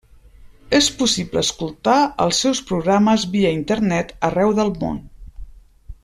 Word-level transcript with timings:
És 0.77 0.85
possible 1.01 1.41
escoltar 1.47 1.97
els 2.25 2.39
seus 2.45 2.61
programes 2.71 3.25
via 3.37 3.51
Internet 3.61 4.13
arreu 4.33 4.55
del 4.61 4.73
món. 4.85 4.97